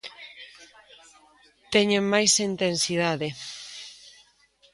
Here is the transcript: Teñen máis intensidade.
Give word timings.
Teñen 1.73 2.03
máis 2.13 2.33
intensidade. 2.49 3.27